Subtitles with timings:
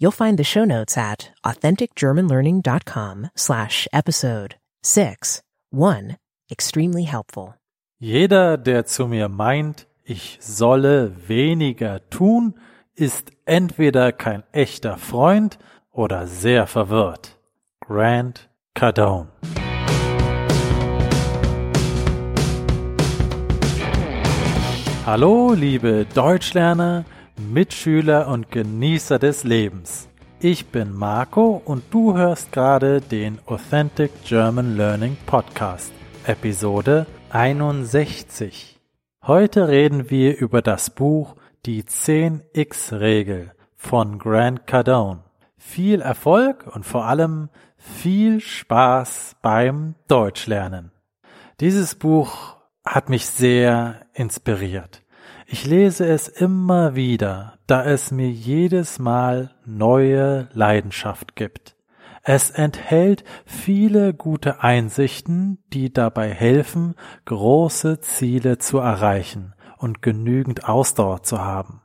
[0.00, 5.42] You'll find the show notes at authenticgermanlearning.com slash episode 6.
[5.70, 6.16] 1.
[6.48, 7.54] Extremely helpful.
[8.00, 12.54] Jeder, der zu mir meint, ich solle weniger tun,
[12.94, 15.58] ist entweder kein echter Freund
[15.90, 17.36] oder sehr verwirrt.
[17.80, 19.32] Grant Cardone
[25.04, 27.04] Hallo, liebe Deutschlerner,
[27.38, 30.08] Mitschüler und Genießer des Lebens.
[30.40, 35.92] Ich bin Marco und du hörst gerade den Authentic German Learning Podcast,
[36.26, 38.80] Episode 61.
[39.26, 45.22] Heute reden wir über das Buch Die 10x-Regel von Grant Cardone.
[45.56, 50.92] Viel Erfolg und vor allem viel Spaß beim Deutschlernen.
[51.60, 55.02] Dieses Buch hat mich sehr inspiriert.
[55.46, 61.76] Ich lese es immer wieder, da es mir jedes Mal neue Leidenschaft gibt.
[62.22, 71.22] Es enthält viele gute Einsichten, die dabei helfen, große Ziele zu erreichen und genügend Ausdauer
[71.22, 71.80] zu haben.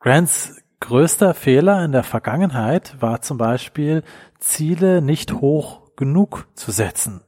[0.00, 4.02] Grants größter Fehler in der Vergangenheit war zum Beispiel,
[4.38, 7.22] Ziele nicht hoch genug zu setzen.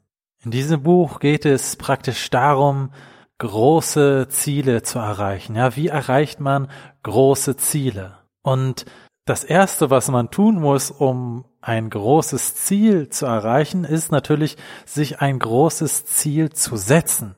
[0.44, 2.90] In diesem Buch geht es praktisch darum,
[3.38, 5.56] große Ziele zu erreichen.
[5.56, 6.68] Ja, wie erreicht man
[7.02, 8.18] große Ziele?
[8.42, 8.84] Und
[9.26, 15.20] das erste, was man tun muss, um ein großes Ziel zu erreichen, ist natürlich, sich
[15.20, 17.34] ein großes Ziel zu setzen.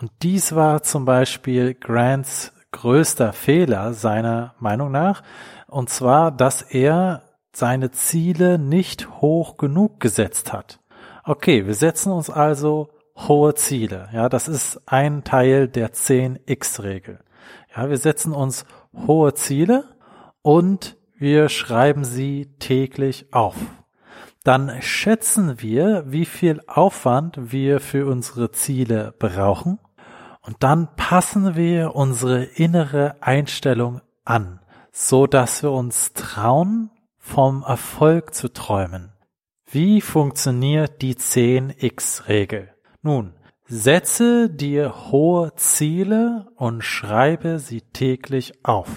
[0.00, 5.22] Und dies war zum Beispiel Grants größter Fehler seiner Meinung nach.
[5.66, 10.80] Und zwar, dass er seine Ziele nicht hoch genug gesetzt hat.
[11.24, 12.88] Okay, wir setzen uns also
[13.26, 14.08] hohe Ziele.
[14.12, 17.18] Ja, das ist ein Teil der 10x-Regel.
[17.74, 18.64] Ja, wir setzen uns
[19.06, 19.84] hohe Ziele
[20.42, 23.56] und wir schreiben sie täglich auf.
[24.44, 29.78] Dann schätzen wir, wie viel Aufwand wir für unsere Ziele brauchen
[30.42, 34.60] und dann passen wir unsere innere Einstellung an,
[34.92, 39.12] so dass wir uns trauen, vom Erfolg zu träumen.
[39.66, 42.70] Wie funktioniert die 10x-Regel?
[43.02, 43.34] Nun,
[43.66, 48.88] setze dir hohe Ziele und schreibe sie täglich auf.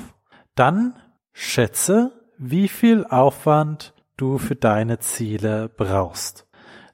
[0.56, 0.96] Dann
[1.34, 6.48] schätze, wie viel Aufwand du für deine Ziele brauchst.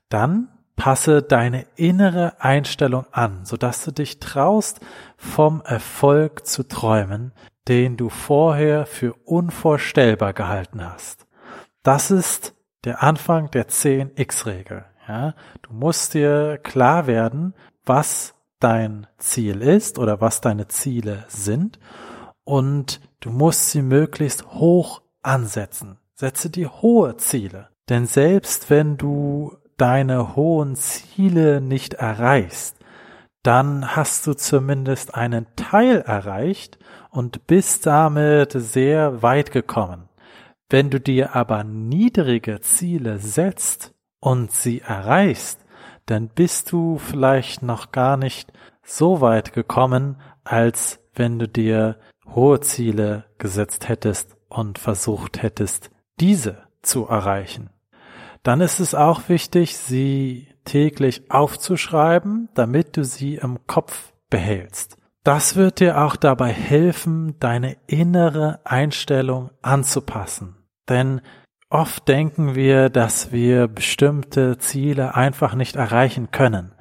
[0.09, 4.79] Dann passe deine innere Einstellung an, sodass du dich traust,
[5.17, 7.33] vom Erfolg zu träumen,
[7.67, 11.25] den du vorher für unvorstellbar gehalten hast.
[11.83, 12.53] Das ist
[12.85, 14.85] der Anfang der 10x-Regel.
[15.07, 17.53] Ja, du musst dir klar werden,
[17.85, 21.79] was dein Ziel ist oder was deine Ziele sind
[22.43, 25.97] und du musst sie möglichst hoch ansetzen.
[26.13, 27.69] Setze dir hohe Ziele.
[27.89, 32.75] Denn selbst wenn du deine hohen Ziele nicht erreichst,
[33.43, 36.79] dann hast du zumindest einen Teil erreicht
[37.11, 40.09] und bist damit sehr weit gekommen.
[40.69, 45.59] Wenn du dir aber niedrige Ziele setzt, und sie erreichst,
[46.05, 48.51] dann bist du vielleicht noch gar nicht
[48.83, 51.97] so weit gekommen, als wenn du dir
[52.33, 57.69] hohe Ziele gesetzt hättest und versucht hättest, diese zu erreichen.
[58.43, 64.97] Dann ist es auch wichtig, sie täglich aufzuschreiben, damit du sie im Kopf behältst.
[65.23, 70.55] Das wird dir auch dabei helfen, deine innere Einstellung anzupassen.
[70.87, 71.19] Denn
[71.69, 76.73] Oft denken wir, dass wir bestimmte Ziele einfach nicht erreichen können.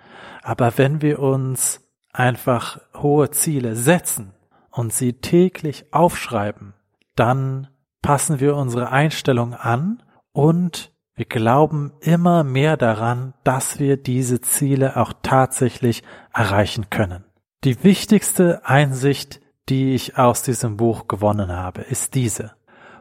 [0.42, 1.80] Aber wenn wir uns
[2.12, 4.32] einfach hohe Ziele setzen
[4.70, 6.74] und sie täglich aufschreiben,
[7.16, 7.66] dann
[8.00, 14.96] passen wir unsere Einstellung an und wir glauben immer mehr daran, dass wir diese Ziele
[14.96, 17.24] auch tatsächlich erreichen können.
[17.64, 22.52] Die wichtigste Einsicht, die ich aus diesem Buch gewonnen habe, ist diese.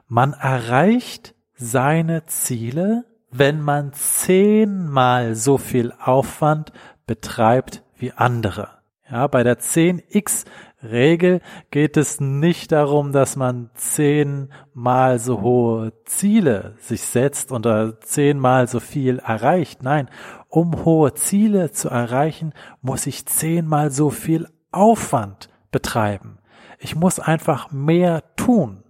[0.07, 6.71] Man erreicht seine Ziele, wenn man zehnmal so viel Aufwand
[7.05, 8.69] betreibt wie andere.
[9.09, 10.45] Ja, bei der 10x
[10.83, 11.41] Regel
[11.71, 18.79] geht es nicht darum, dass man zehnmal so hohe Ziele sich setzt oder zehnmal so
[18.79, 19.83] viel erreicht.
[19.83, 20.09] Nein,
[20.47, 26.39] um hohe Ziele zu erreichen, muss ich zehnmal so viel Aufwand betreiben.
[26.79, 28.84] Ich muss einfach mehr tun.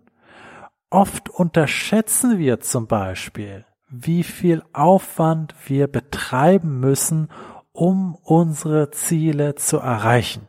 [0.90, 7.30] Oft unterschätzen wir zum Beispiel, wie viel Aufwand wir betreiben müssen,
[7.72, 10.48] um unsere Ziele zu erreichen.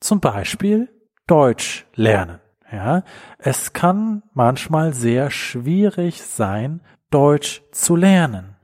[0.00, 0.88] Zum Beispiel
[1.26, 2.40] Deutsch lernen.
[2.70, 3.04] Ja,
[3.38, 6.80] es kann manchmal sehr schwierig sein,
[7.10, 8.56] Deutsch zu lernen.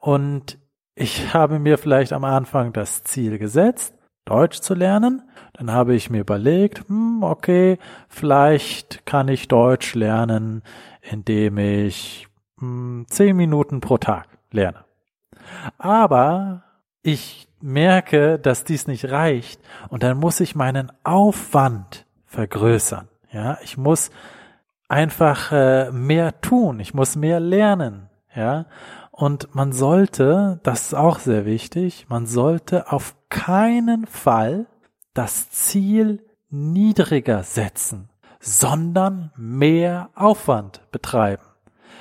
[0.00, 0.58] Und
[0.94, 3.94] ich habe mir vielleicht am Anfang das Ziel gesetzt,
[4.24, 5.22] Deutsch zu lernen.
[5.54, 7.78] Dann habe ich mir überlegt, hm, okay,
[8.08, 10.62] vielleicht kann ich Deutsch lernen,
[11.00, 12.28] indem ich
[12.58, 14.84] hm, zehn Minuten pro Tag lerne.
[15.78, 16.64] Aber
[17.02, 23.08] ich merke, dass dies nicht reicht und dann muss ich meinen Aufwand vergrößern.
[23.30, 24.10] Ja, ich muss
[24.88, 28.10] einfach äh, mehr tun, ich muss mehr lernen.
[28.34, 28.66] Ja,
[29.12, 34.66] und man sollte, das ist auch sehr wichtig, man sollte auf keinen Fall
[35.14, 41.44] das Ziel niedriger setzen, sondern mehr Aufwand betreiben.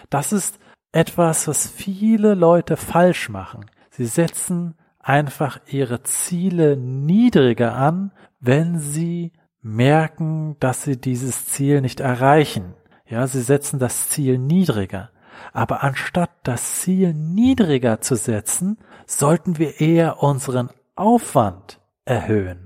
[0.09, 0.59] Das ist
[0.91, 3.65] etwas, was viele Leute falsch machen.
[3.89, 9.31] Sie setzen einfach ihre Ziele niedriger an, wenn sie
[9.61, 12.73] merken, dass sie dieses Ziel nicht erreichen.
[13.05, 15.09] Ja, sie setzen das Ziel niedriger.
[15.51, 22.62] Aber anstatt das Ziel niedriger zu setzen, sollten wir eher unseren Aufwand erhöhen.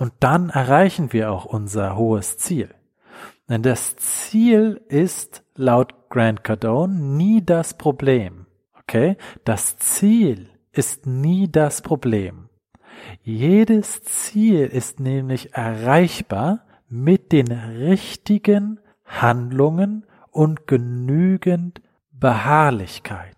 [0.00, 2.74] Und dann erreichen wir auch unser hohes Ziel.
[3.50, 8.46] Denn das Ziel ist laut Grant Cardone nie das Problem.
[8.78, 9.18] Okay?
[9.44, 12.48] Das Ziel ist nie das Problem.
[13.20, 23.36] Jedes Ziel ist nämlich erreichbar mit den richtigen Handlungen und genügend Beharrlichkeit.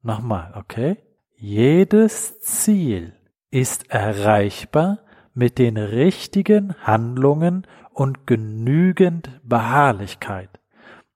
[0.00, 0.96] Nochmal, okay?
[1.36, 3.12] Jedes Ziel
[3.50, 5.00] ist erreichbar
[5.34, 10.48] mit den richtigen Handlungen und genügend Beharrlichkeit.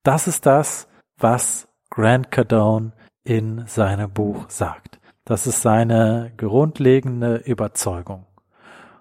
[0.02, 0.88] Das ist das,
[1.18, 4.98] was Grant Cardone in seinem Buch sagt.
[5.24, 8.26] Das ist seine grundlegende Überzeugung.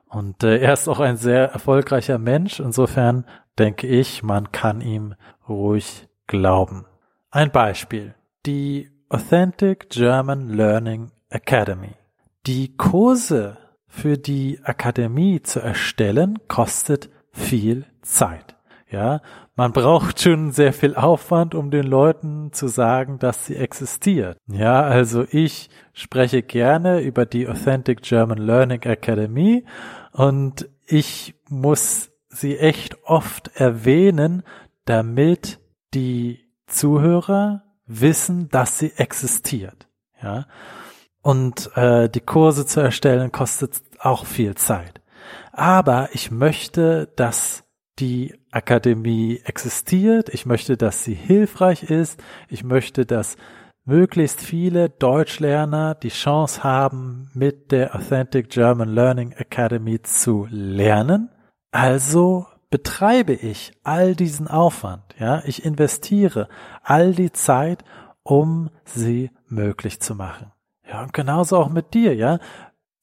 [0.08, 2.60] Und äh, er ist auch ein sehr erfolgreicher Mensch.
[2.60, 3.26] Insofern
[3.58, 5.16] denke ich, man kann ihm
[5.50, 6.86] ruhig glauben.
[7.32, 8.16] Ein Beispiel.
[8.46, 11.96] Die Authentic German Learning Academy.
[12.46, 13.58] Die Kurse
[13.94, 18.56] für die Akademie zu erstellen kostet viel Zeit.
[18.90, 19.22] Ja,
[19.56, 24.38] man braucht schon sehr viel Aufwand, um den Leuten zu sagen, dass sie existiert.
[24.48, 29.64] Ja, also ich spreche gerne über die Authentic German Learning Academy
[30.12, 34.42] und ich muss sie echt oft erwähnen,
[34.86, 35.60] damit
[35.94, 39.88] die Zuhörer wissen, dass sie existiert.
[40.22, 40.48] Ja,
[41.24, 45.02] und äh, die Kurse zu erstellen kostet auch viel Zeit.
[45.52, 47.64] Aber ich möchte, dass
[48.00, 50.30] die Akademie existiert.
[50.30, 52.22] Ich möchte, dass sie hilfreich ist.
[52.50, 53.38] Ich möchte, dass
[53.86, 61.30] möglichst viele Deutschlerner die Chance haben, mit der Authentic German Learning Academy zu lernen.
[61.72, 66.48] Also betreibe ich all diesen Aufwand, ja, ich investiere
[66.82, 67.84] all die Zeit,
[68.24, 70.53] um sie möglich zu machen.
[70.94, 72.38] Ja, und genauso auch mit dir, ja.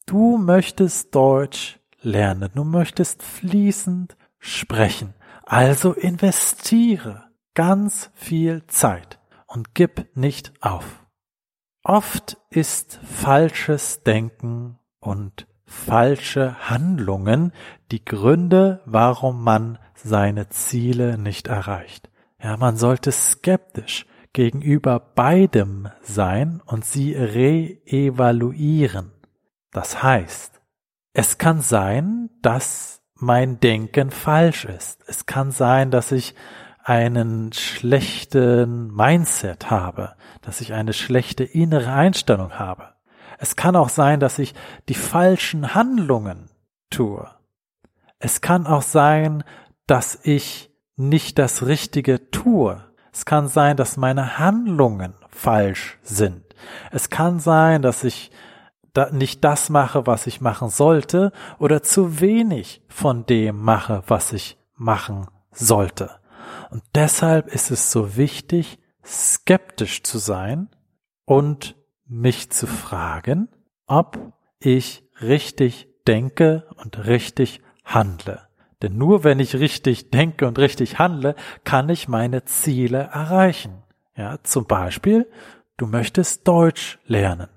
[0.06, 5.14] Du möchtest Deutsch lernen, du möchtest fließend sprechen.
[5.44, 11.04] Also investiere ganz viel Zeit und gib nicht auf.
[11.82, 17.52] Oft ist falsches Denken und falsche Handlungen
[17.90, 22.08] die Gründe, warum man seine Ziele nicht erreicht.
[22.40, 29.12] Ja, man sollte skeptisch gegenüber beidem sein und sie reevaluieren.
[29.72, 30.60] Das heißt,
[31.12, 35.02] es kann sein, dass mein Denken falsch ist.
[35.06, 36.34] Es kann sein, dass ich
[36.82, 42.94] einen schlechten Mindset habe, dass ich eine schlechte innere Einstellung habe.
[43.38, 44.54] Es kann auch sein, dass ich
[44.88, 46.50] die falschen Handlungen
[46.90, 47.28] tue.
[48.18, 49.44] Es kann auch sein,
[49.86, 52.84] dass ich nicht das Richtige tue.
[53.12, 56.44] Es kann sein, dass meine Handlungen falsch sind.
[56.90, 58.30] Es kann sein, dass ich
[58.92, 64.32] da nicht das mache, was ich machen sollte oder zu wenig von dem mache, was
[64.32, 66.10] ich machen sollte.
[66.70, 70.68] Und deshalb ist es so wichtig, skeptisch zu sein
[71.24, 71.76] und
[72.06, 73.48] mich zu fragen,
[73.86, 74.18] ob
[74.58, 78.49] ich richtig denke und richtig handle.
[78.82, 81.34] Denn nur wenn ich richtig denke und richtig handle,
[81.64, 83.82] kann ich meine Ziele erreichen.
[84.16, 85.30] Ja, zum Beispiel,
[85.76, 87.48] du möchtest Deutsch lernen.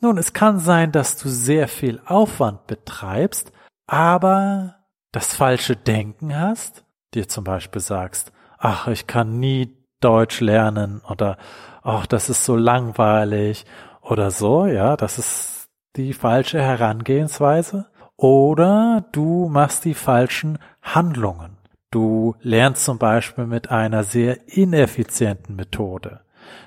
[0.00, 3.52] Nun, es kann sein, dass du sehr viel Aufwand betreibst,
[3.86, 4.76] aber
[5.12, 11.36] das falsche Denken hast, dir zum Beispiel sagst, ach, ich kann nie Deutsch lernen oder
[11.82, 13.66] ach, das ist so langweilig
[14.00, 17.86] oder so, ja, das ist die falsche Herangehensweise
[18.18, 21.56] oder du machst die falschen Handlungen.
[21.90, 26.20] Du lernst zum Beispiel mit einer sehr ineffizienten Methode.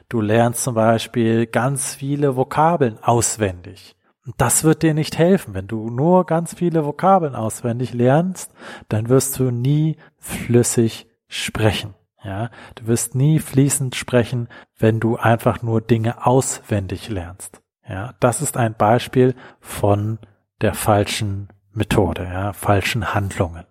[0.10, 3.96] Du lernst zum Beispiel ganz viele Vokabeln auswendig.
[4.38, 5.54] Das wird dir nicht helfen.
[5.54, 8.52] Wenn du nur ganz viele Vokabeln auswendig lernst,
[8.90, 11.94] dann wirst du nie flüssig sprechen.
[12.24, 17.62] Ja, du wirst nie fließend sprechen, wenn du einfach nur Dinge auswendig lernst.
[17.88, 20.20] Ja, das ist ein Beispiel von
[20.62, 23.66] der falschen Methode, ja, falschen Handlungen.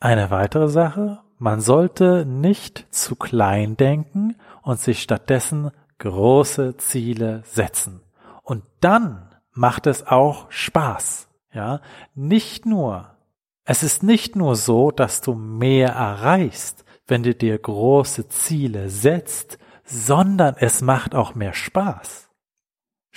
[0.00, 8.00] Eine weitere Sache, man sollte nicht zu klein denken und sich stattdessen große Ziele setzen.
[8.42, 11.28] Und dann macht es auch Spaß.
[11.52, 11.80] Ja,
[12.14, 13.16] nicht nur,
[13.64, 19.58] es ist nicht nur so, dass du mehr erreichst, wenn du dir große Ziele setzt,
[19.84, 22.25] sondern es macht auch mehr Spaß.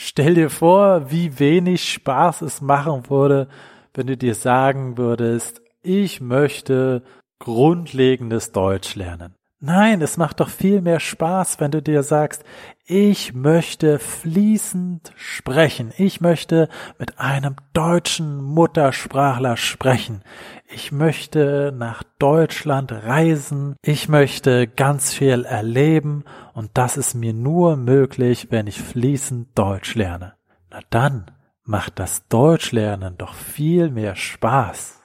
[0.01, 3.49] Stell dir vor, wie wenig Spaß es machen würde,
[3.93, 7.03] wenn du dir sagen würdest, ich möchte
[7.37, 9.35] grundlegendes Deutsch lernen.
[9.61, 12.45] Nein, es macht doch viel mehr Spaß, wenn du dir sagst,
[12.85, 15.91] ich möchte fließend sprechen.
[15.97, 20.23] Ich möchte mit einem deutschen Muttersprachler sprechen.
[20.65, 23.75] Ich möchte nach Deutschland reisen.
[23.81, 26.23] Ich möchte ganz viel erleben.
[26.53, 30.35] Und das ist mir nur möglich, wenn ich fließend Deutsch lerne.
[30.71, 31.31] Na dann
[31.65, 35.01] macht das Deutschlernen doch viel mehr Spaß.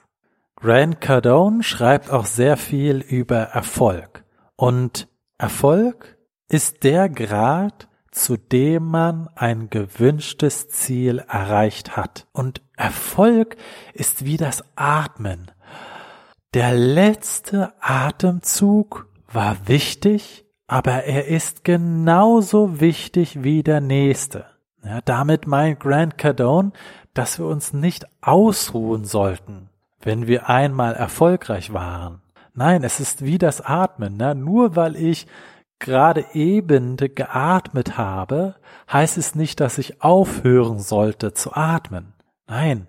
[0.55, 4.24] Grant Cardone schreibt auch sehr viel über Erfolg.
[4.55, 5.07] Und
[5.37, 12.27] Erfolg ist der Grad, zu dem man ein gewünschtes Ziel erreicht hat.
[12.31, 13.57] Und Erfolg
[13.93, 15.51] ist wie das Atmen.
[16.53, 24.45] Der letzte Atemzug war wichtig, aber er ist genauso wichtig wie der nächste.
[24.83, 26.71] Ja, damit meint Grant Cardone,
[27.13, 29.69] dass wir uns nicht ausruhen sollten,
[30.01, 32.21] wenn wir einmal erfolgreich waren.
[32.55, 34.17] Nein, es ist wie das Atmen.
[34.17, 34.33] Ne?
[34.33, 35.27] Nur weil ich
[35.79, 38.55] gerade eben geatmet habe,
[38.91, 42.13] heißt es nicht, dass ich aufhören sollte zu atmen.
[42.47, 42.87] Nein,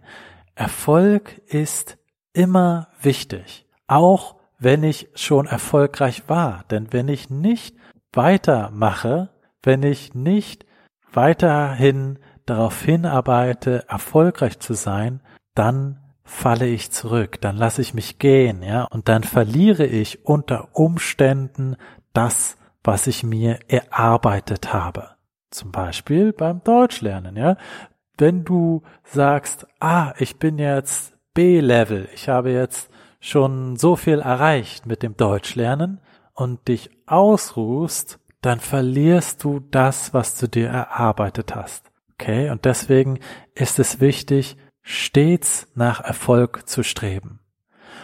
[0.55, 1.99] Erfolg ist
[2.33, 6.65] immer wichtig, auch wenn ich schon erfolgreich war.
[6.71, 7.77] Denn wenn ich nicht
[8.13, 9.31] weitermache,
[9.63, 10.65] wenn ich nicht
[11.13, 15.21] weiterhin darauf hinarbeite, erfolgreich zu sein,
[15.55, 20.69] dann falle ich zurück, dann lasse ich mich gehen, ja, und dann verliere ich unter
[20.73, 21.77] Umständen
[22.13, 25.11] das, was ich mir erarbeitet habe.
[25.51, 27.57] Zum Beispiel beim Deutschlernen, ja.
[28.19, 32.91] Wenn du sagst, ah, ich bin jetzt B-Level, ich habe jetzt
[33.21, 36.01] schon so viel erreicht mit dem Deutschlernen
[36.35, 41.91] und dich ausruhst, dann verlierst du das, was du dir erarbeitet hast.
[42.15, 42.51] Okay?
[42.51, 43.21] Und deswegen
[43.55, 44.57] ist es wichtig,
[44.87, 47.41] stets nach Erfolg zu streben.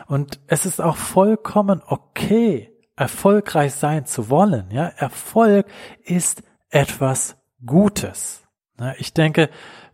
[0.07, 4.71] Und es ist auch vollkommen okay, erfolgreich sein zu wollen.
[4.73, 5.67] Ja, Erfolg
[6.03, 8.43] ist etwas Gutes.
[8.99, 9.49] Ich denke,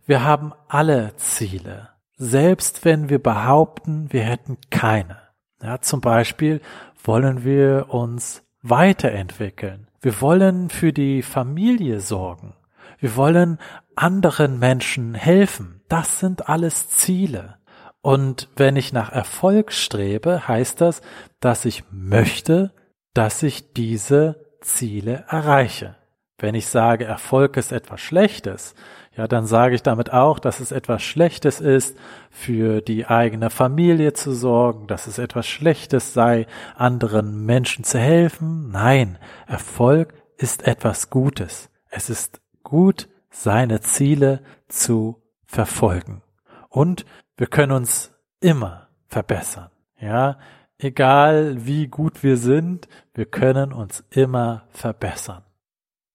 [0.07, 5.21] wir haben alle Ziele, selbst wenn wir behaupten, wir hätten keine.
[5.61, 6.59] Ja, zum Beispiel
[7.03, 9.87] wollen wir uns weiterentwickeln.
[10.01, 12.55] Wir wollen für die Familie sorgen.
[12.97, 13.59] Wir wollen
[13.95, 15.78] anderen Menschen helfen.
[15.89, 17.57] Das sind alles Ziele.
[18.01, 21.01] Und wenn ich nach Erfolg strebe, heißt das,
[21.41, 22.71] dass ich möchte,
[23.13, 25.95] dass ich diese Ziele erreiche.
[26.37, 28.75] Wenn ich sage, Erfolg ist etwas Schlechtes,
[29.17, 31.97] ja, dann sage ich damit auch, dass es etwas Schlechtes ist,
[32.29, 38.69] für die eigene Familie zu sorgen, dass es etwas Schlechtes sei, anderen Menschen zu helfen.
[38.71, 41.69] Nein, Erfolg ist etwas Gutes.
[41.89, 45.18] Es ist gut, seine Ziele zu
[45.49, 46.21] verfolgen.
[46.69, 49.71] Und wir können uns immer verbessern.
[49.99, 50.37] Ja,
[50.77, 55.43] egal wie gut wir sind, wir können uns immer verbessern.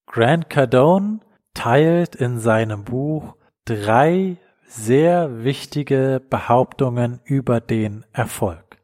[0.06, 1.20] Grant Cardone
[1.52, 4.36] teilt in seinem Buch drei
[4.66, 8.78] sehr wichtige Behauptungen über den Erfolg.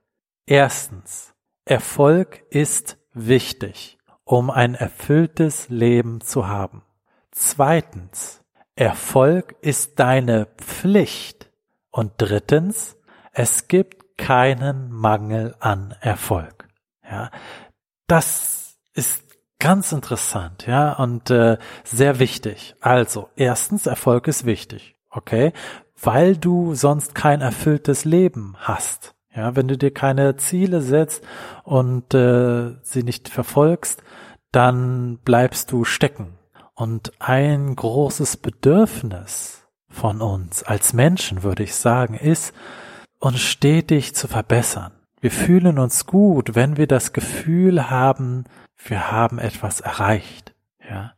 [0.47, 1.33] Erstens,
[1.65, 6.83] Erfolg ist wichtig, um ein erfülltes Leben zu haben.
[7.31, 8.40] Zweitens,
[8.81, 11.51] Erfolg ist deine Pflicht.
[11.91, 12.97] Und drittens,
[13.35, 16.67] es gibt keinen Mangel an Erfolg.
[17.05, 17.31] Ja,
[18.07, 19.23] das ist
[19.59, 22.75] ganz interessant, ja, und äh, sehr wichtig.
[22.81, 25.53] Also, erstens, Erfolg ist wichtig, okay,
[26.01, 29.15] weil du sonst kein erfülltes Leben hast.
[29.37, 31.23] Ja, wenn du dir keine Ziele setzt
[31.65, 34.03] und äh, sie nicht verfolgst,
[34.53, 36.40] dann bleibst du stecken.
[36.81, 42.55] Und ein großes Bedürfnis von uns als Menschen, würde ich sagen, ist,
[43.19, 44.93] uns stetig zu verbessern.
[45.21, 48.45] Wir fühlen uns gut, wenn wir das Gefühl haben,
[48.83, 50.55] wir haben etwas erreicht,
[50.89, 51.13] ja.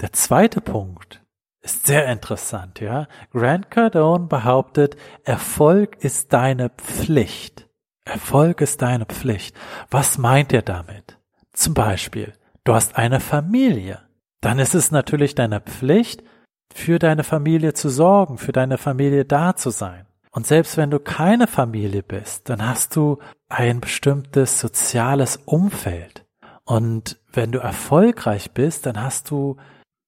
[0.00, 1.22] Der zweite Punkt
[1.62, 3.06] ist sehr interessant, ja.
[3.30, 7.68] Grant Cardone behauptet, Erfolg ist deine Pflicht.
[8.04, 9.56] Erfolg ist deine Pflicht.
[9.92, 11.20] Was meint er damit?
[11.52, 12.32] Zum Beispiel,
[12.64, 14.00] du hast eine Familie.
[14.44, 16.22] Dann ist es natürlich deine Pflicht,
[16.70, 20.04] für deine Familie zu sorgen, für deine Familie da zu sein.
[20.32, 26.26] Und selbst wenn du keine Familie bist, dann hast du ein bestimmtes soziales Umfeld.
[26.64, 29.56] Und wenn du erfolgreich bist, dann hast du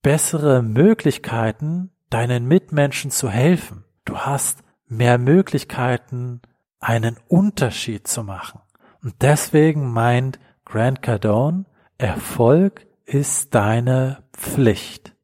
[0.02, 3.84] bessere Möglichkeiten, deinen Mitmenschen zu helfen.
[4.04, 6.42] Du hast mehr Möglichkeiten,
[6.78, 8.60] einen Unterschied zu machen.
[9.02, 11.64] Und deswegen meint Grant Cardone,
[11.96, 15.14] Erfolg ist deine Pflicht.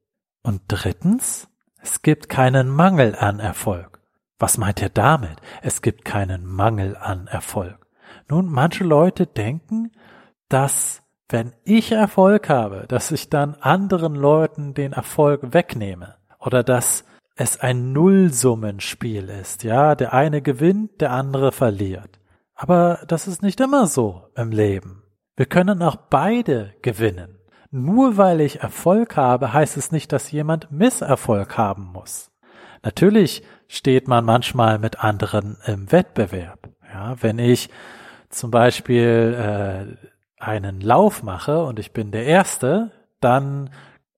[0.42, 1.48] Und drittens,
[1.80, 4.00] es gibt keinen Mangel an Erfolg.
[4.38, 5.36] Was meint er damit?
[5.62, 7.86] Es gibt keinen Mangel an Erfolg.
[8.28, 9.92] Nun, manche Leute denken,
[10.48, 17.04] dass wenn ich Erfolg habe, dass ich dann anderen Leuten den Erfolg wegnehme oder dass
[17.36, 22.20] es ein Nullsummenspiel ist, ja, der eine gewinnt, der andere verliert.
[22.54, 25.02] Aber das ist nicht immer so im Leben.
[25.36, 27.38] Wir können auch beide gewinnen.
[27.74, 32.30] Nur weil ich Erfolg habe, heißt es nicht, dass jemand Misserfolg haben muss.
[32.82, 36.68] Natürlich steht man manchmal mit anderen im Wettbewerb.
[36.92, 37.70] Ja, wenn ich
[38.28, 43.70] zum Beispiel äh, einen Lauf mache und ich bin der Erste, dann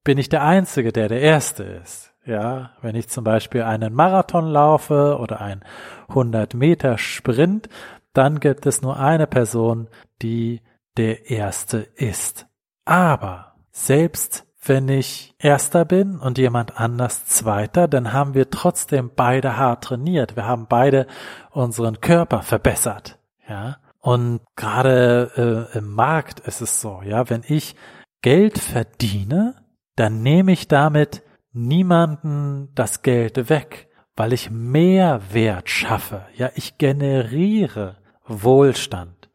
[0.02, 2.12] bin ich der Einzige, der der Erste ist.
[2.26, 5.62] Ja, wenn ich zum Beispiel einen Marathon laufe oder ein
[6.08, 7.68] 100 Meter Sprint,
[8.14, 9.87] dann gibt es nur eine Person,
[10.23, 10.61] die
[10.96, 12.49] der Erste ist.
[12.85, 19.57] Aber selbst wenn ich Erster bin und jemand anders Zweiter, dann haben wir trotzdem beide
[19.57, 20.37] hart trainiert.
[20.37, 21.07] Wir haben beide
[21.50, 23.19] unseren Körper verbessert.
[23.49, 23.76] Ja.
[24.00, 27.75] Und gerade äh, im Markt ist es so, ja, wenn ich
[28.23, 29.55] Geld verdiene,
[29.97, 31.23] dann nehme ich damit
[31.53, 36.27] niemanden das Geld weg, weil ich mehr Wert schaffe.
[36.37, 39.31] Ja, ich generiere Wohlstand.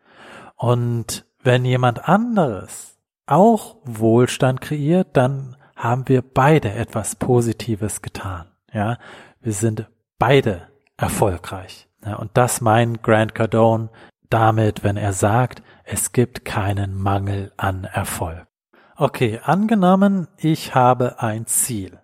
[0.56, 2.89] Und wenn jemand anderes
[3.32, 8.52] auch Wohlstand kreiert, dann haben wir beide etwas Positives getan.
[8.74, 8.98] Ja,
[9.42, 11.88] wir sind beide erfolgreich.
[12.06, 13.90] Ja, und das meint Grant Cardone
[14.30, 18.46] damit, wenn er sagt, es gibt keinen Mangel an Erfolg.
[18.96, 22.00] Okay, angenommen, ich habe ein Ziel.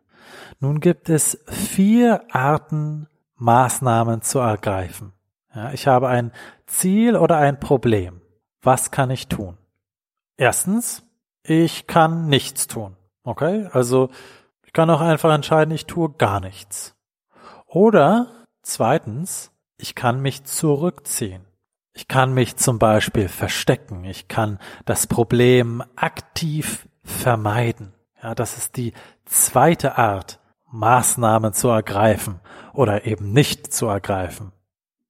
[0.60, 5.14] Nun gibt es vier Arten, Maßnahmen zu ergreifen.
[5.54, 6.32] Ja, ich habe ein
[6.66, 8.22] Ziel oder ein Problem.
[8.62, 9.58] Was kann ich tun?
[10.38, 11.04] Erstens,
[11.48, 12.96] ich kann nichts tun.
[13.24, 13.68] Okay?
[13.72, 14.10] Also
[14.64, 16.96] ich kann auch einfach entscheiden, ich tue gar nichts.
[17.68, 18.28] Oder
[18.62, 21.46] zweitens, ich kann mich zurückziehen.
[21.94, 24.04] Ich kann mich zum Beispiel verstecken.
[24.04, 27.94] Ich kann das Problem aktiv vermeiden.
[28.22, 28.94] Ja, das ist die
[29.26, 30.40] zweite Art,
[30.72, 32.42] Maßnahmen zu ergreifen
[32.74, 34.52] oder eben nicht zu ergreifen.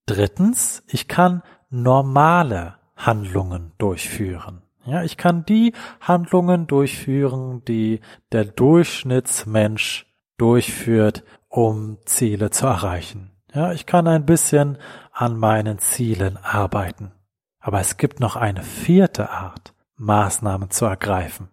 [0.05, 4.61] Drittens, ich kann normale Handlungen durchführen.
[4.85, 10.05] Ja, ich kann die Handlungen durchführen, die der Durchschnittsmensch
[10.37, 13.31] durchführt, um Ziele zu erreichen.
[13.53, 14.77] Ja, ich kann ein bisschen
[15.11, 17.13] an meinen Zielen arbeiten.
[17.59, 21.49] Aber es gibt noch eine vierte Art, Maßnahmen zu ergreifen.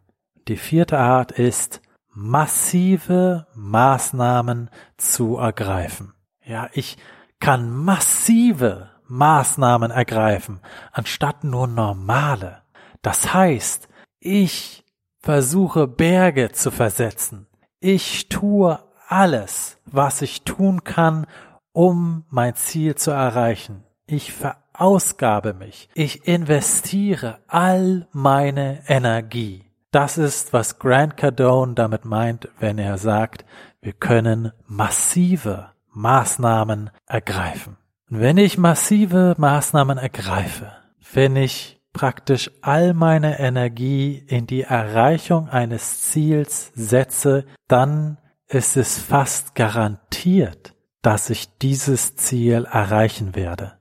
[0.49, 1.81] Die vierte Art ist,
[2.12, 4.68] massive Maßnahmen
[4.99, 6.12] zu ergreifen.
[6.45, 6.99] Ja, ich
[7.40, 12.62] kann massive Maßnahmen ergreifen, anstatt nur normale.
[13.03, 13.88] Das heißt,
[14.21, 14.85] ich
[15.19, 17.47] versuche Berge zu versetzen.
[17.81, 21.27] Ich tue alles, was ich tun kann,
[21.73, 23.85] um mein Ziel zu erreichen.
[24.07, 25.88] Ich verausgabe mich.
[25.95, 29.65] Ich investiere all meine Energie.
[29.91, 33.45] Das ist, was Grant Cardone damit meint, wenn er sagt,
[33.81, 37.77] wir können massive Maßnahmen ergreifen.
[38.11, 40.73] Und wenn ich massive Maßnahmen ergreife,
[41.12, 48.98] wenn ich praktisch all meine Energie in die Erreichung eines Ziels setze, dann ist es
[48.98, 53.78] fast garantiert, dass ich dieses Ziel erreichen werde.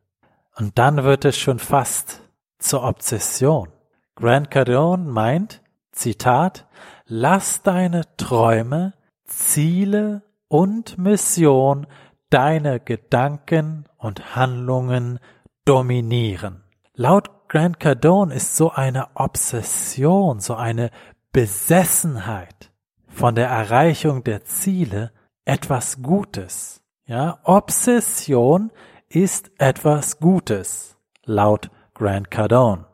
[0.55, 2.21] Und dann wird es schon fast
[2.59, 3.69] zur Obsession.
[4.15, 6.67] Grant Cardone meint, Zitat,
[7.05, 8.93] lass deine Träume,
[9.25, 11.87] Ziele und Mission
[12.29, 15.19] deine Gedanken und Handlungen
[15.65, 16.63] dominieren.
[16.93, 20.89] Laut Grant Cardone ist so eine Obsession, so eine
[21.33, 22.71] Besessenheit
[23.09, 25.11] von der Erreichung der Ziele
[25.43, 26.81] etwas Gutes.
[27.05, 28.71] Ja, Obsession
[29.09, 32.85] ist etwas Gutes, laut Grant Cardone.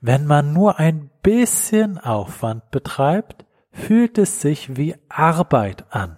[0.00, 6.16] Wenn man nur ein bisschen Aufwand betreibt, fühlt es sich wie Arbeit an.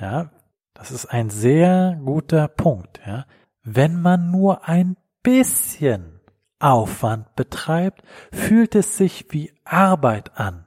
[0.00, 0.30] Ja,
[0.72, 3.00] das ist ein sehr guter Punkt.
[3.04, 3.26] Ja,
[3.64, 6.13] wenn man nur ein bisschen
[6.64, 10.64] Aufwand betreibt, fühlt es sich wie Arbeit an.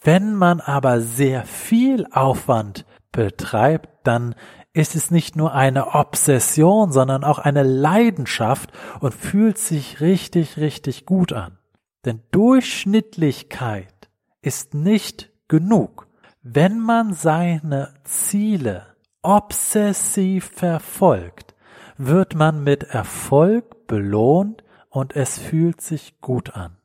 [0.00, 4.34] Wenn man aber sehr viel Aufwand betreibt, dann
[4.72, 11.06] ist es nicht nur eine Obsession, sondern auch eine Leidenschaft und fühlt sich richtig, richtig
[11.06, 11.58] gut an.
[12.04, 14.08] Denn Durchschnittlichkeit
[14.42, 16.06] ist nicht genug.
[16.42, 18.86] Wenn man seine Ziele
[19.22, 21.54] obsessiv verfolgt,
[21.98, 24.62] wird man mit Erfolg belohnt
[24.96, 26.78] und es fühlt sich gut an.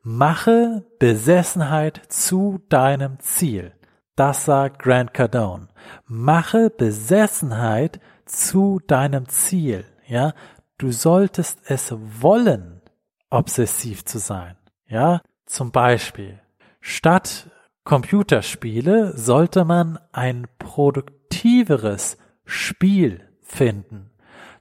[0.00, 3.74] Mache Besessenheit zu deinem Ziel.
[4.16, 5.68] Das sagt Grant Cardone.
[6.06, 9.84] Mache Besessenheit zu deinem Ziel.
[10.06, 10.32] Ja,
[10.78, 12.80] du solltest es wollen,
[13.28, 14.56] obsessiv zu sein.
[14.86, 16.40] Ja, zum Beispiel,
[16.80, 17.50] statt
[17.84, 24.12] Computerspiele sollte man ein produktiveres Spiel finden.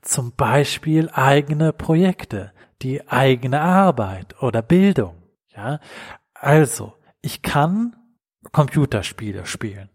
[0.01, 2.51] Zum Beispiel eigene Projekte,
[2.83, 5.15] die eigene Arbeit oder Bildung.
[5.55, 5.79] Ja,
[6.33, 7.95] also, ich kann
[8.51, 9.89] Computerspiele spielen.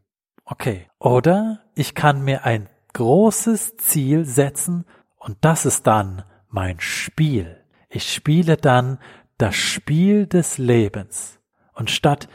[0.45, 0.89] Okay.
[0.99, 4.87] Oder ich kann mir ein großes Ziel setzen
[5.19, 7.63] und das ist dann mein Spiel.
[7.91, 8.99] Ich spiele dann
[9.37, 11.39] das Spiel des Lebens.
[11.75, 12.29] Und statt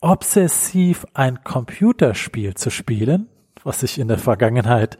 [0.00, 3.28] obsessiv ein Computerspiel zu spielen,
[3.64, 4.98] was ich in der Vergangenheit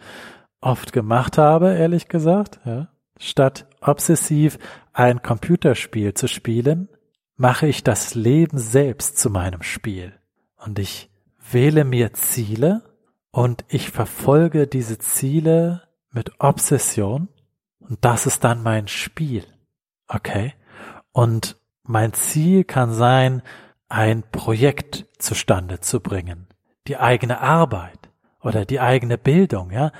[0.60, 4.58] oft gemacht habe, ehrlich gesagt, ja, statt obsessiv
[4.98, 6.88] ein Computerspiel zu spielen,
[7.36, 10.12] mache ich das Leben selbst zu meinem Spiel.
[10.56, 11.08] Und ich
[11.52, 12.82] wähle mir Ziele
[13.30, 17.28] und ich verfolge diese Ziele mit Obsession
[17.78, 19.44] und das ist dann mein Spiel.
[20.08, 20.54] Okay?
[21.12, 23.42] Und mein Ziel kann sein,
[23.88, 26.48] ein Projekt zustande zu bringen,
[26.88, 29.92] die eigene Arbeit oder die eigene Bildung, ja?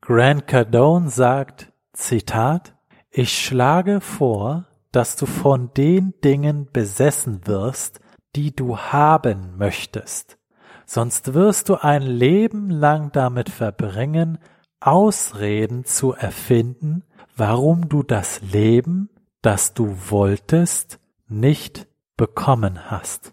[0.00, 2.75] Grant Cardone sagt, Zitat,
[3.10, 8.00] ich schlage vor, dass du von den Dingen besessen wirst,
[8.34, 10.38] die du haben möchtest.
[10.86, 14.38] Sonst wirst du ein Leben lang damit verbringen,
[14.80, 17.02] Ausreden zu erfinden,
[17.36, 19.10] warum du das Leben,
[19.42, 23.32] das du wolltest, nicht bekommen hast.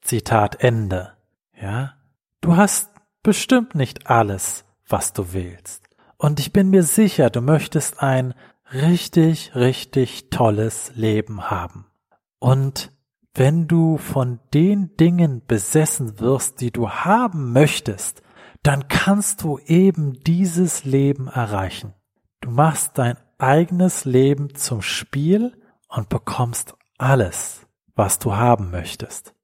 [0.00, 1.12] Zitat Ende.
[1.60, 1.94] Ja,
[2.40, 2.90] du hast
[3.22, 5.84] bestimmt nicht alles, was du willst.
[6.16, 8.34] Und ich bin mir sicher, du möchtest ein
[8.72, 11.86] richtig, richtig tolles Leben haben.
[12.38, 12.92] Und
[13.34, 18.22] wenn du von den Dingen besessen wirst, die du haben möchtest,
[18.62, 21.94] dann kannst du eben dieses Leben erreichen.
[22.40, 25.52] Du machst dein eigenes Leben zum Spiel
[25.88, 29.34] und bekommst alles, was du haben möchtest.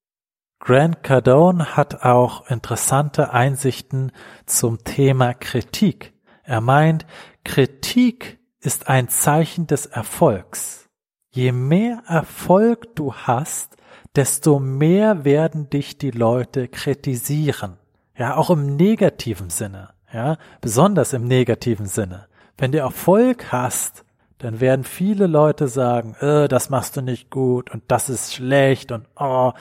[0.59, 4.13] Grant Cardone hat auch interessante Einsichten
[4.47, 6.15] zum Thema Kritik.
[6.45, 7.05] Er meint,
[7.45, 10.89] Kritik ist ein Zeichen des Erfolgs.
[11.31, 13.77] Je mehr Erfolg du hast,
[14.15, 17.79] desto mehr werden dich die Leute kritisieren.
[18.17, 19.91] Ja, auch im negativen Sinne.
[20.13, 22.29] Ja, besonders im negativen Sinne.
[22.59, 24.05] Wenn du Erfolg hast,
[24.39, 28.93] dann werden viele Leute sagen, äh, das machst du nicht gut und das ist schlecht
[28.93, 29.53] und oh,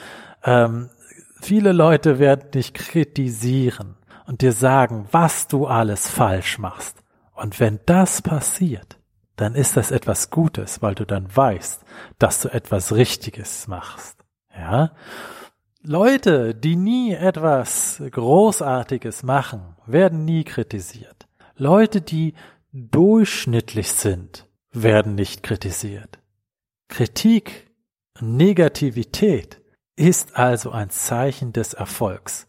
[0.44, 0.90] ähm,
[1.40, 7.01] viele Leute werden dich kritisieren und dir sagen, was du alles falsch machst.
[7.42, 9.00] Und wenn das passiert,
[9.34, 11.84] dann ist das etwas Gutes, weil du dann weißt,
[12.20, 14.24] dass du etwas Richtiges machst.
[14.54, 14.92] Ja?
[15.82, 21.26] Leute, die nie etwas Großartiges machen, werden nie kritisiert.
[21.56, 22.34] Leute, die
[22.72, 26.20] durchschnittlich sind, werden nicht kritisiert.
[26.86, 27.72] Kritik,
[28.20, 29.60] Negativität
[29.96, 32.46] ist also ein Zeichen des Erfolgs.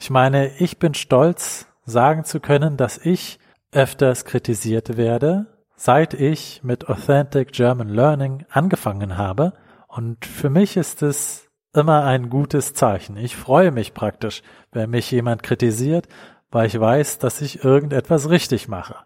[0.00, 3.38] Ich meine, ich bin stolz, sagen zu können, dass ich
[3.72, 9.52] öfters kritisiert werde, seit ich mit Authentic German Learning angefangen habe.
[9.86, 13.16] Und für mich ist es immer ein gutes Zeichen.
[13.16, 16.08] Ich freue mich praktisch, wenn mich jemand kritisiert,
[16.50, 18.96] weil ich weiß, dass ich irgendetwas richtig mache.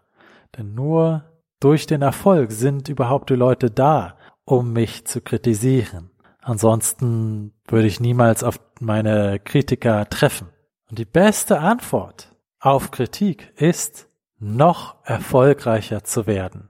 [0.57, 1.25] Denn nur
[1.59, 6.11] durch den Erfolg sind überhaupt die Leute da, um mich zu kritisieren.
[6.41, 10.49] Ansonsten würde ich niemals auf meine Kritiker treffen.
[10.89, 14.09] Und die beste Antwort auf Kritik ist,
[14.43, 16.69] noch erfolgreicher zu werden.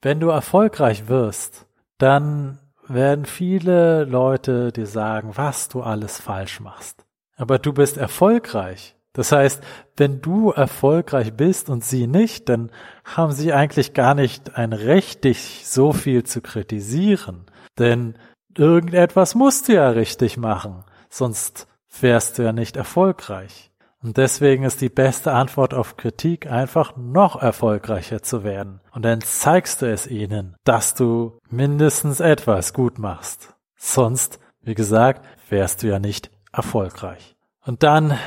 [0.00, 1.66] Wenn du erfolgreich wirst,
[1.98, 7.04] dann werden viele Leute dir sagen, was du alles falsch machst.
[7.36, 9.62] Aber du bist erfolgreich Das heißt,
[9.96, 12.70] wenn du erfolgreich bist und sie nicht, dann
[13.04, 17.44] haben sie eigentlich gar nicht ein Recht, dich so viel zu kritisieren.
[17.78, 18.16] Denn
[18.56, 21.66] irgendetwas musst du ja richtig machen, sonst
[22.00, 23.70] wärst du ja nicht erfolgreich.
[24.02, 28.80] Und deswegen ist die beste Antwort auf Kritik einfach noch erfolgreicher zu werden.
[28.92, 33.54] Und dann zeigst du es ihnen, dass du mindestens etwas gut machst.
[33.76, 37.36] Sonst, wie gesagt, wärst du ja nicht erfolgreich.
[37.64, 38.18] Und dann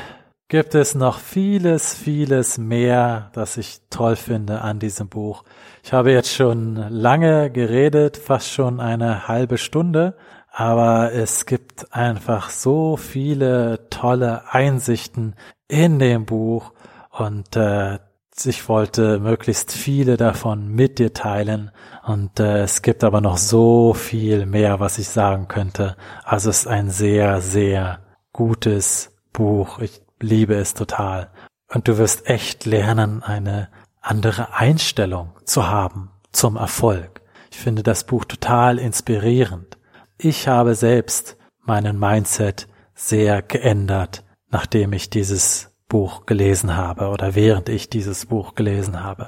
[0.48, 5.44] gibt es noch vieles, vieles mehr, das ich toll finde an diesem Buch.
[5.82, 10.16] Ich habe jetzt schon lange geredet, fast schon eine halbe Stunde,
[10.50, 15.34] aber es gibt einfach so viele tolle Einsichten
[15.68, 16.72] in dem Buch
[17.10, 17.98] und äh,
[18.44, 21.70] ich wollte möglichst viele davon mit dir teilen
[22.04, 25.96] und äh, es gibt aber noch so viel mehr, was ich sagen könnte.
[26.22, 28.00] Also es ist ein sehr, sehr
[28.32, 29.78] gutes Buch.
[29.78, 31.30] Ich liebe es total.
[31.72, 33.68] Und du wirst echt lernen, eine
[34.00, 37.22] andere Einstellung zu haben zum Erfolg.
[37.50, 39.78] Ich finde das Buch total inspirierend.
[40.18, 44.24] Ich habe selbst meinen Mindset sehr geändert,
[44.56, 49.26] nachdem ich dieses Buch gelesen habe oder während ich dieses Buch gelesen habe.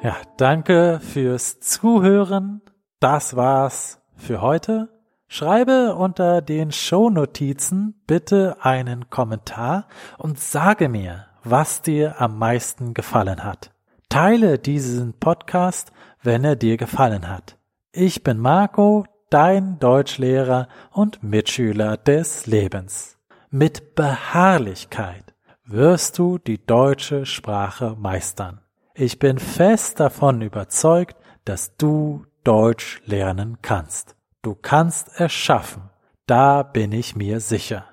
[0.00, 2.62] Ja, danke fürs Zuhören.
[3.00, 4.88] Das war's für heute.
[5.26, 13.42] Schreibe unter den Shownotizen bitte einen Kommentar und sage mir, was dir am meisten gefallen
[13.42, 13.72] hat.
[14.08, 15.90] Teile diesen Podcast,
[16.22, 17.58] wenn er dir gefallen hat.
[17.90, 23.18] Ich bin Marco, dein Deutschlehrer und Mitschüler des Lebens.
[23.54, 25.34] Mit Beharrlichkeit
[25.66, 28.62] wirst du die deutsche Sprache meistern.
[28.94, 34.16] Ich bin fest davon überzeugt, dass du Deutsch lernen kannst.
[34.40, 35.90] Du kannst es schaffen,
[36.24, 37.84] da bin ich mir sicher.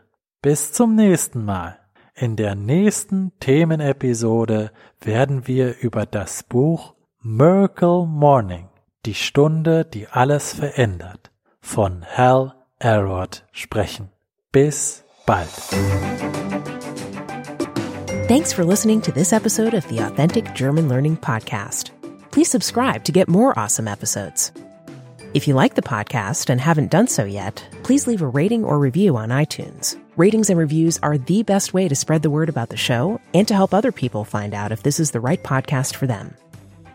[0.42, 1.78] Bis zum nächsten Mal.
[2.16, 8.70] In der nächsten Themenepisode werden wir über das Buch Miracle Morning,
[9.06, 14.10] die Stunde, die alles verändert, von Hal Elrod sprechen.
[14.54, 15.48] Bis bald.
[18.28, 21.92] Thanks for listening to this episode of the Authentic German Learning Podcast.
[22.32, 24.52] Please subscribe to get more awesome episodes.
[25.36, 28.80] If you like the podcast and haven't done so yet, please leave a rating or
[28.80, 30.00] review on iTunes.
[30.18, 33.48] Ratings and reviews are the best way to spread the word about the show and
[33.48, 36.34] to help other people find out if this is the right podcast for them.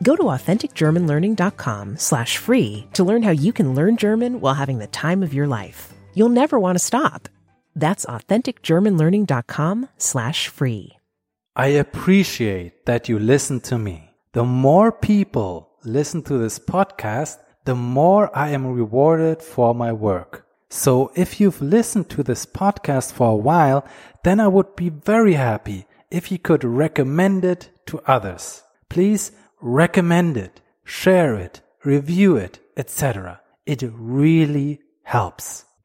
[0.03, 4.89] Go to authenticgermanlearning.com slash free to learn how you can learn German while having the
[4.89, 5.93] time of your life.
[6.15, 7.29] You'll never want to stop.
[7.75, 10.99] That's authenticgermanlearning.com slash free.
[11.57, 14.11] I appreciate that you listen to me.
[14.33, 20.47] The more people listen to this podcast, the more I am rewarded for my work.
[20.69, 23.87] So if you've listened to this podcast for a while,
[24.25, 28.65] then I would be very happy if you could recommend it to others.
[28.89, 33.41] Please recommend it, share it, review it, etc.
[33.67, 35.65] It really helps.